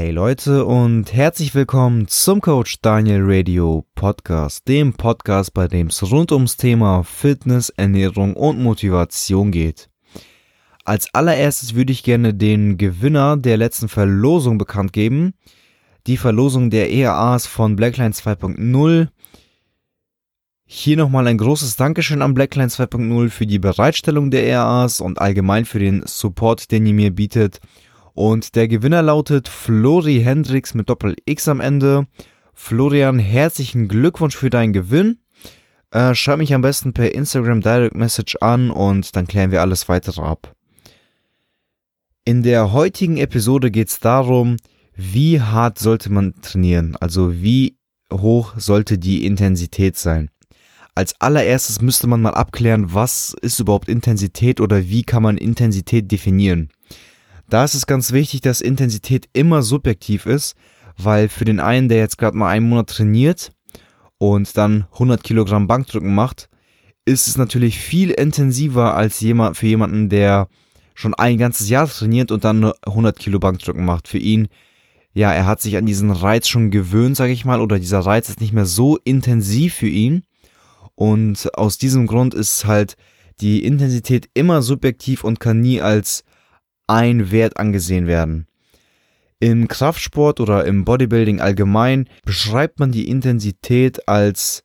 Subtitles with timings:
[0.00, 6.10] Hey Leute und herzlich willkommen zum Coach Daniel Radio Podcast, dem Podcast, bei dem es
[6.10, 9.90] rund ums Thema Fitness, Ernährung und Motivation geht.
[10.86, 15.34] Als allererstes würde ich gerne den Gewinner der letzten Verlosung bekannt geben.
[16.06, 19.08] Die Verlosung der ERAs von Blackline 2.0.
[20.64, 25.66] Hier nochmal ein großes Dankeschön an Blackline 2.0 für die Bereitstellung der ERAs und allgemein
[25.66, 27.60] für den Support, den ihr mir bietet
[28.14, 32.06] und der Gewinner lautet Flori Hendrix mit Doppel X am Ende.
[32.54, 35.18] Florian, herzlichen Glückwunsch für deinen Gewinn.
[35.90, 39.88] Äh, schreib mich am besten per Instagram Direct Message an und dann klären wir alles
[39.88, 40.54] weitere ab.
[42.24, 44.56] In der heutigen Episode geht es darum,
[44.94, 47.76] wie hart sollte man trainieren, also wie
[48.12, 50.30] hoch sollte die Intensität sein.
[50.94, 56.12] Als allererstes müsste man mal abklären, was ist überhaupt Intensität oder wie kann man Intensität
[56.12, 56.68] definieren.
[57.50, 60.54] Da ist es ganz wichtig, dass Intensität immer subjektiv ist,
[60.96, 63.50] weil für den einen, der jetzt gerade mal einen Monat trainiert
[64.18, 66.48] und dann 100 Kilogramm Bankdrücken macht,
[67.04, 70.46] ist es natürlich viel intensiver als jemand, für jemanden, der
[70.94, 74.06] schon ein ganzes Jahr trainiert und dann 100 Kilo Bankdrücken macht.
[74.06, 74.46] Für ihn,
[75.12, 78.28] ja, er hat sich an diesen Reiz schon gewöhnt, sage ich mal, oder dieser Reiz
[78.28, 80.22] ist nicht mehr so intensiv für ihn.
[80.94, 82.96] Und aus diesem Grund ist halt
[83.40, 86.22] die Intensität immer subjektiv und kann nie als
[86.90, 88.48] ein Wert angesehen werden.
[89.38, 94.64] Im Kraftsport oder im Bodybuilding allgemein beschreibt man die Intensität als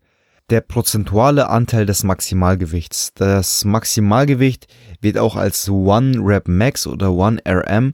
[0.49, 3.13] der prozentuale Anteil des Maximalgewichts.
[3.13, 4.67] Das Maximalgewicht
[5.01, 7.93] wird auch als One Rep Max oder One RM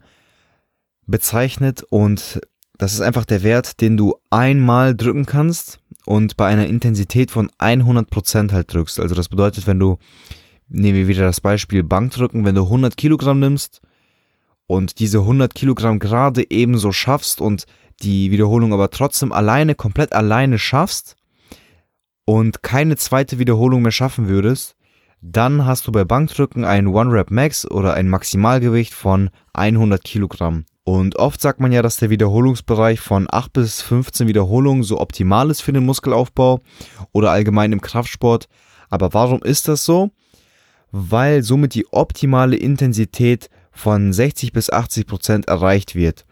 [1.05, 2.41] bezeichnet und
[2.77, 7.51] das ist einfach der Wert, den du einmal drücken kannst und bei einer Intensität von
[7.59, 8.99] 100% halt drückst.
[9.01, 9.97] Also das bedeutet, wenn du,
[10.67, 13.81] nehmen wir wieder das Beispiel Bankdrücken, wenn du 100 Kilogramm nimmst
[14.71, 17.65] und diese 100 Kilogramm gerade ebenso schaffst und
[18.03, 21.17] die Wiederholung aber trotzdem alleine, komplett alleine schaffst
[22.23, 24.77] und keine zweite Wiederholung mehr schaffen würdest,
[25.19, 30.63] dann hast du bei Bankdrücken ein One-Rep-Max oder ein Maximalgewicht von 100 Kilogramm.
[30.85, 35.49] Und oft sagt man ja, dass der Wiederholungsbereich von 8 bis 15 Wiederholungen so optimal
[35.49, 36.61] ist für den Muskelaufbau
[37.11, 38.47] oder allgemein im Kraftsport.
[38.89, 40.11] Aber warum ist das so?
[40.93, 43.49] Weil somit die optimale Intensität
[43.81, 46.25] von 60 bis 80 Prozent erreicht wird.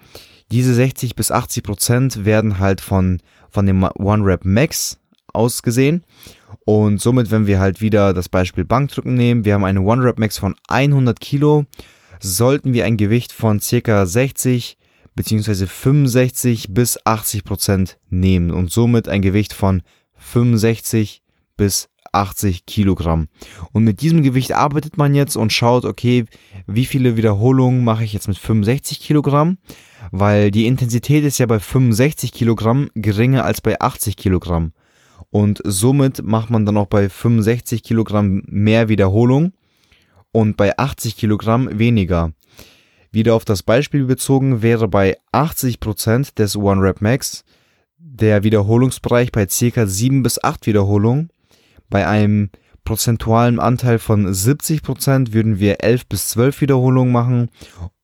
[0.51, 4.99] Diese 60 bis 80 Prozent werden halt von, von dem One Rep Max
[5.33, 6.03] ausgesehen.
[6.65, 10.19] Und somit, wenn wir halt wieder das Beispiel Bankdrücken nehmen, wir haben eine One Rep
[10.19, 11.65] Max von 100 Kilo,
[12.19, 14.77] sollten wir ein Gewicht von circa 60
[15.15, 19.81] beziehungsweise 65 bis 80 Prozent nehmen und somit ein Gewicht von
[20.15, 21.21] 65
[21.57, 23.27] bis 80 Kilogramm.
[23.71, 26.25] Und mit diesem Gewicht arbeitet man jetzt und schaut, okay,
[26.67, 29.57] wie viele Wiederholungen mache ich jetzt mit 65 Kilogramm?
[30.11, 34.73] Weil die Intensität ist ja bei 65 Kilogramm geringer als bei 80 Kilogramm.
[35.31, 39.53] Und somit macht man dann auch bei 65 Kilogramm mehr Wiederholung
[40.31, 42.33] und bei 80 Kilogramm weniger.
[43.11, 47.43] Wieder auf das Beispiel bezogen wäre bei 80 Prozent des One Rep Max
[47.97, 49.87] der Wiederholungsbereich bei ca.
[49.87, 51.29] 7 bis 8 Wiederholungen
[51.89, 52.49] bei einem
[52.83, 57.49] prozentualen Anteil von 70% würden wir 11 bis 12 Wiederholungen machen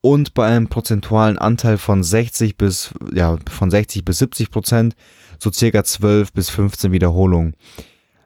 [0.02, 4.92] und bei einem prozentualen Anteil von 60 bis ja, von 60 bis 70%
[5.40, 7.56] so circa 12 bis 15 Wiederholungen.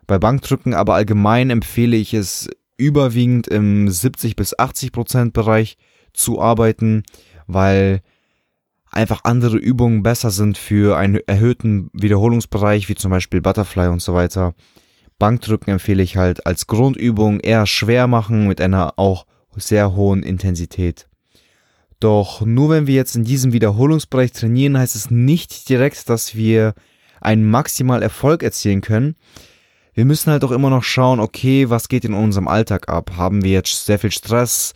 [0.06, 5.78] Bei Bankdrücken aber allgemein empfehle ich es überwiegend im 70 bis 80% Bereich
[6.14, 7.04] zu arbeiten,
[7.48, 8.02] weil
[8.92, 14.14] einfach andere Übungen besser sind für einen erhöhten Wiederholungsbereich, wie zum Beispiel Butterfly und so
[14.14, 14.56] weiter.
[15.20, 19.26] Bankdrücken empfehle ich halt als Grundübung eher schwer machen mit einer auch
[19.56, 21.08] sehr hohen Intensität.
[22.00, 26.74] Doch nur wenn wir jetzt in diesem Wiederholungsbereich trainieren, heißt es nicht direkt, dass wir
[27.20, 29.16] einen maximal Erfolg erzielen können.
[29.94, 33.12] Wir müssen halt auch immer noch schauen, okay, was geht in unserem Alltag ab?
[33.18, 34.74] Haben wir jetzt sehr viel Stress?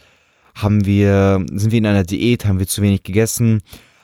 [0.53, 2.45] Haben wir, sind wir in einer Diät?
[2.45, 3.61] Haben wir zu wenig gegessen?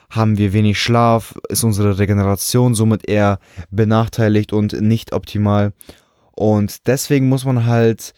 [0.08, 1.34] Haben wir wenig Schlaf?
[1.50, 3.38] Ist unsere Regeneration somit eher
[3.70, 5.74] benachteiligt und nicht optimal?
[6.40, 8.14] Und deswegen muss man halt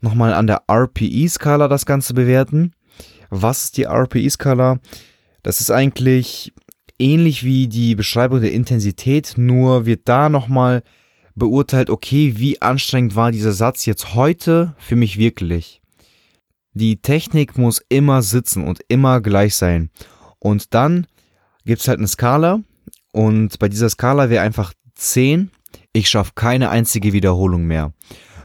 [0.00, 2.72] nochmal an der RPE-Skala das Ganze bewerten.
[3.28, 4.78] Was ist die RPE-Skala?
[5.42, 6.54] Das ist eigentlich
[6.98, 10.82] ähnlich wie die Beschreibung der Intensität, nur wird da nochmal
[11.34, 15.82] beurteilt, okay, wie anstrengend war dieser Satz jetzt heute für mich wirklich.
[16.72, 19.90] Die Technik muss immer sitzen und immer gleich sein.
[20.38, 21.06] Und dann
[21.66, 22.62] gibt es halt eine Skala
[23.12, 25.50] und bei dieser Skala wäre einfach 10
[25.98, 27.92] ich schaffe keine einzige Wiederholung mehr.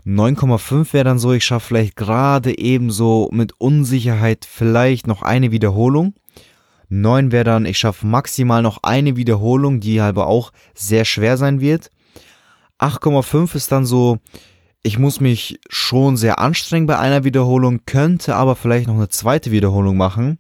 [0.06, 6.14] 9,5 wäre dann so, ich schaffe vielleicht gerade ebenso mit Unsicherheit vielleicht noch eine Wiederholung.
[6.90, 11.62] 9 wäre dann, ich schaffe maximal noch eine Wiederholung, die aber auch sehr schwer sein
[11.62, 11.90] wird.
[12.80, 14.18] 8,5 ist dann so,
[14.82, 19.52] ich muss mich schon sehr anstrengen bei einer Wiederholung, könnte aber vielleicht noch eine zweite
[19.52, 20.40] Wiederholung machen.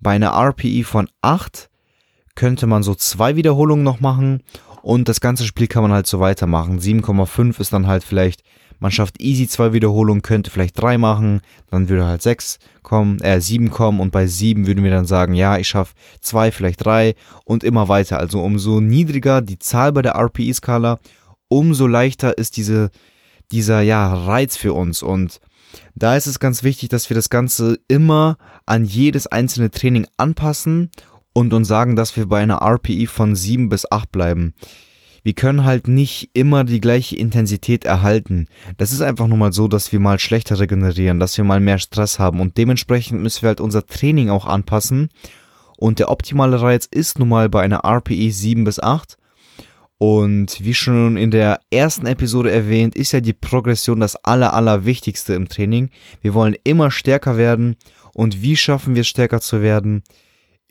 [0.00, 1.70] Bei einer RPI von 8
[2.34, 4.42] könnte man so zwei Wiederholungen noch machen
[4.82, 6.80] und das ganze Spiel kann man halt so weitermachen.
[6.80, 8.42] 7,5 ist dann halt vielleicht,
[8.80, 11.40] man schafft easy zwei Wiederholungen, könnte vielleicht drei machen,
[11.70, 15.34] dann würde halt 6 kommen, äh 7 kommen und bei 7 würden wir dann sagen,
[15.34, 17.14] ja, ich schaffe zwei, vielleicht drei
[17.44, 18.18] und immer weiter.
[18.18, 20.98] Also umso niedriger die Zahl bei der RPI-Skala,
[21.48, 22.90] umso leichter ist diese,
[23.52, 25.40] dieser, ja, Reiz für uns und
[25.94, 28.36] da ist es ganz wichtig, dass wir das Ganze immer
[28.66, 30.90] an jedes einzelne Training anpassen
[31.32, 34.54] und uns sagen, dass wir bei einer RPI von 7 bis 8 bleiben.
[35.22, 38.48] Wir können halt nicht immer die gleiche Intensität erhalten.
[38.76, 41.78] Das ist einfach nur mal so, dass wir mal schlechter regenerieren, dass wir mal mehr
[41.78, 45.10] Stress haben und dementsprechend müssen wir halt unser Training auch anpassen.
[45.76, 49.16] Und der optimale Reiz ist nun mal bei einer RPI 7 bis 8.
[49.98, 54.84] Und wie schon in der ersten Episode erwähnt, ist ja die Progression das aller, aller
[54.84, 55.90] wichtigste im Training.
[56.20, 57.76] Wir wollen immer stärker werden.
[58.12, 60.02] Und wie schaffen wir es stärker zu werden?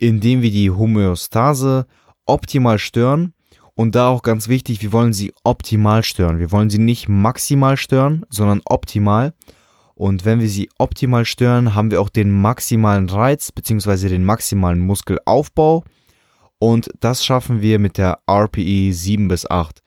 [0.02, 1.86] Indem wir die Homöostase
[2.26, 3.34] optimal stören.
[3.76, 6.40] Und da auch ganz wichtig, wir wollen sie optimal stören.
[6.40, 9.34] Wir wollen sie nicht maximal stören, sondern optimal.
[9.94, 14.10] Und wenn wir sie optimal stören, haben wir auch den maximalen Reiz bzw.
[14.10, 15.84] den maximalen Muskelaufbau.
[16.58, 19.82] Und das schaffen wir mit der RPE 7 bis 8.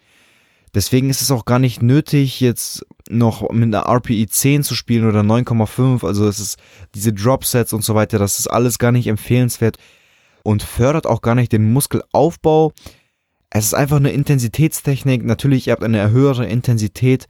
[0.75, 5.09] Deswegen ist es auch gar nicht nötig, jetzt noch mit einer RPE 10 zu spielen
[5.09, 6.07] oder 9,5.
[6.07, 6.59] Also es ist
[6.95, 9.79] diese Dropsets und so weiter, das ist alles gar nicht empfehlenswert
[10.45, 12.73] und fördert auch gar nicht den Muskelaufbau.
[13.51, 15.25] Es ist einfach eine Intensitätstechnik.
[15.25, 17.27] Natürlich, ihr habt eine höhere Intensität,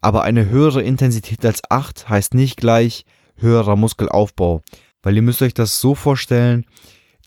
[0.00, 3.04] aber eine höhere Intensität als 8 heißt nicht gleich
[3.36, 4.62] höherer Muskelaufbau.
[5.02, 6.66] Weil ihr müsst euch das so vorstellen,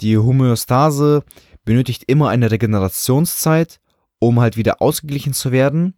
[0.01, 1.24] die Homöostase
[1.65, 3.79] benötigt immer eine Regenerationszeit,
[4.19, 5.95] um halt wieder ausgeglichen zu werden.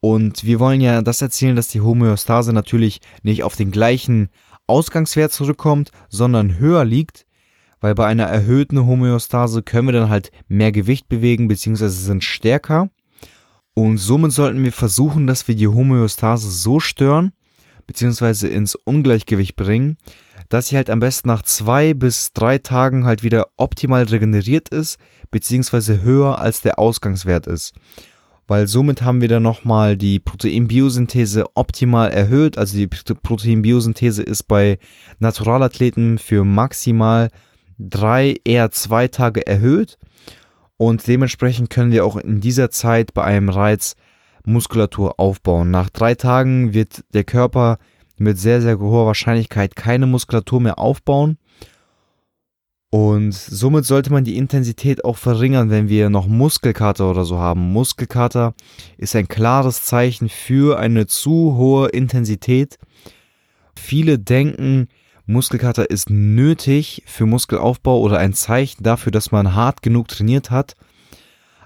[0.00, 4.30] Und wir wollen ja das erzählen, dass die Homöostase natürlich nicht auf den gleichen
[4.66, 7.26] Ausgangswert zurückkommt, sondern höher liegt,
[7.84, 11.88] weil bei einer erhöhten Homöostase können wir dann halt mehr Gewicht bewegen bzw.
[11.88, 12.88] sind stärker.
[13.74, 17.32] Und somit sollten wir versuchen, dass wir die Homöostase so stören
[17.86, 18.46] bzw.
[18.46, 19.98] ins Ungleichgewicht bringen,
[20.48, 24.96] dass sie halt am besten nach zwei bis drei Tagen halt wieder optimal regeneriert ist
[25.30, 26.00] bzw.
[26.00, 27.74] höher als der Ausgangswert ist.
[28.46, 32.56] Weil somit haben wir dann nochmal die Proteinbiosynthese optimal erhöht.
[32.56, 34.78] Also die Proteinbiosynthese ist bei
[35.18, 37.28] Naturalathleten für maximal
[37.78, 39.98] drei, eher zwei Tage erhöht
[40.76, 43.96] und dementsprechend können wir auch in dieser Zeit bei einem Reiz
[44.44, 45.70] Muskulatur aufbauen.
[45.70, 47.78] Nach drei Tagen wird der Körper
[48.18, 51.38] mit sehr, sehr hoher Wahrscheinlichkeit keine Muskulatur mehr aufbauen.
[52.90, 57.72] Und somit sollte man die Intensität auch verringern, wenn wir noch Muskelkater oder so haben.
[57.72, 58.54] Muskelkater
[58.98, 62.78] ist ein klares Zeichen für eine zu hohe Intensität.
[63.74, 64.86] Viele denken,
[65.26, 70.74] Muskelkater ist nötig für Muskelaufbau oder ein Zeichen dafür, dass man hart genug trainiert hat.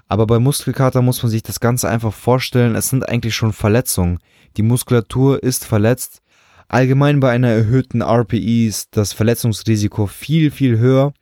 [0.07, 4.19] Aber bei Muskelkater muss man sich das Ganze einfach vorstellen, es sind eigentlich schon Verletzungen.
[4.57, 6.21] Die Muskulatur ist verletzt.
[6.69, 11.13] Allgemein bei einer erhöhten RPI ist das Verletzungsrisiko viel, viel höher,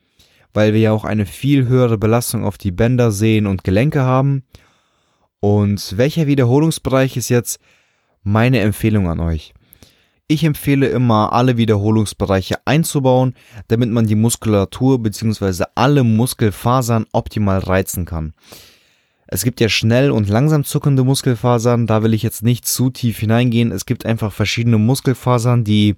[0.53, 4.43] weil wir ja auch eine viel höhere Belastung auf die Bänder, Sehnen und Gelenke haben.
[5.39, 7.59] Und welcher Wiederholungsbereich ist jetzt
[8.23, 9.53] meine Empfehlung an euch?
[10.29, 13.33] Ich empfehle immer, alle Wiederholungsbereiche einzubauen,
[13.69, 15.63] damit man die Muskulatur bzw.
[15.75, 18.33] alle Muskelfasern optimal reizen kann.
[19.27, 23.19] Es gibt ja schnell und langsam zuckende Muskelfasern, da will ich jetzt nicht zu tief
[23.19, 23.71] hineingehen.
[23.71, 25.95] Es gibt einfach verschiedene Muskelfasern, die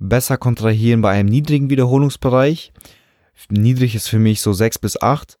[0.00, 2.72] besser kontrahieren bei einem niedrigen Wiederholungsbereich.
[3.50, 5.38] Niedrig ist für mich so 6 bis 8.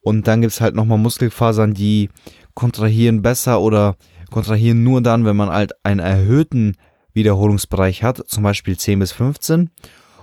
[0.00, 2.10] Und dann gibt es halt nochmal Muskelfasern, die
[2.54, 3.96] kontrahieren besser oder
[4.30, 6.76] kontrahieren nur dann, wenn man halt einen erhöhten
[7.16, 9.70] Wiederholungsbereich hat, zum Beispiel 10 bis 15.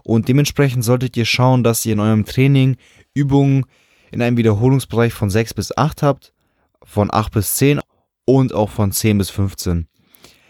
[0.04, 2.78] Und dementsprechend solltet ihr schauen, dass ihr in eurem Training
[3.14, 3.66] Übungen
[4.12, 6.34] in einem Wiederholungsbereich von 6 bis 8 habt,
[6.84, 7.82] von 8 bis 10
[8.26, 9.88] und auch von 10 bis 15.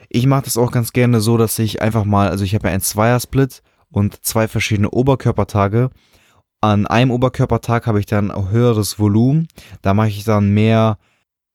[0.09, 2.73] Ich mache das auch ganz gerne so, dass ich einfach mal, also ich habe ja
[2.73, 5.89] einen Zweiersplit und zwei verschiedene Oberkörpertage.
[6.61, 9.47] An einem Oberkörpertag habe ich dann ein höheres Volumen,
[9.81, 10.97] da mache ich dann mehr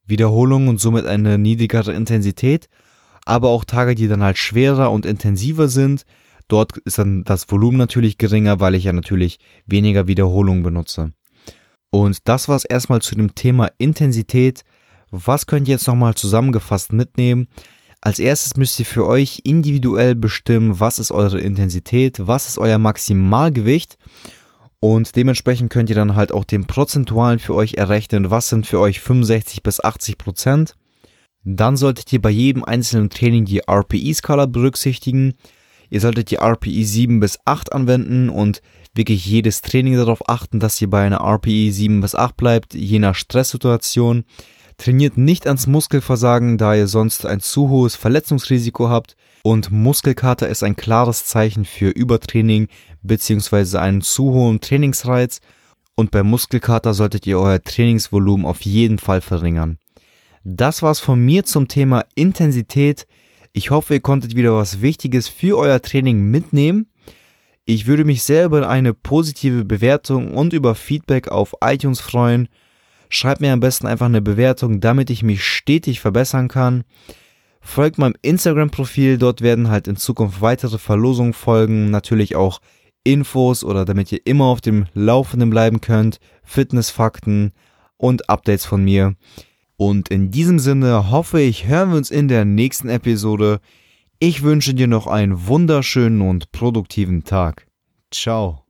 [0.06, 2.68] Wiederholungen und somit eine niedrigere Intensität
[3.28, 6.04] aber auch Tage, die dann halt schwerer und intensiver sind.
[6.48, 11.12] Dort ist dann das Volumen natürlich geringer, weil ich ja natürlich weniger Wiederholungen benutze.
[11.90, 14.62] Und das war es erstmal zu dem Thema Intensität.
[15.10, 17.48] Was könnt ihr jetzt nochmal zusammengefasst mitnehmen?
[18.00, 22.78] Als erstes müsst ihr für euch individuell bestimmen, was ist eure Intensität, was ist euer
[22.78, 23.98] Maximalgewicht
[24.80, 28.78] Und dementsprechend könnt ihr dann halt auch den Prozentualen für euch errechnen, was sind für
[28.78, 30.77] euch 65 bis 80 Prozent.
[31.50, 35.32] Dann solltet ihr bei jedem einzelnen Training die RPE-Skala berücksichtigen.
[35.88, 38.60] Ihr solltet die RPE 7 bis 8 anwenden und
[38.94, 42.98] wirklich jedes Training darauf achten, dass ihr bei einer RPE 7 bis 8 bleibt, je
[42.98, 44.24] nach Stresssituation.
[44.76, 49.16] Trainiert nicht ans Muskelversagen, da ihr sonst ein zu hohes Verletzungsrisiko habt.
[49.42, 52.68] Und Muskelkater ist ein klares Zeichen für Übertraining
[53.02, 53.78] bzw.
[53.78, 55.40] einen zu hohen Trainingsreiz.
[55.94, 59.78] Und bei Muskelkater solltet ihr euer Trainingsvolumen auf jeden Fall verringern.
[60.50, 63.06] Das war's von mir zum Thema Intensität.
[63.52, 66.86] Ich hoffe, ihr konntet wieder was Wichtiges für euer Training mitnehmen.
[67.66, 72.48] Ich würde mich sehr über eine positive Bewertung und über Feedback auf iTunes freuen.
[73.10, 76.84] Schreibt mir am besten einfach eine Bewertung, damit ich mich stetig verbessern kann.
[77.60, 82.62] Folgt meinem Instagram-Profil, dort werden halt in Zukunft weitere Verlosungen folgen, natürlich auch
[83.04, 87.52] Infos oder damit ihr immer auf dem Laufenden bleiben könnt, Fitnessfakten
[87.98, 89.14] und Updates von mir.
[89.78, 93.60] Und in diesem Sinne hoffe ich, hören wir uns in der nächsten Episode.
[94.18, 97.68] Ich wünsche dir noch einen wunderschönen und produktiven Tag.
[98.10, 98.67] Ciao.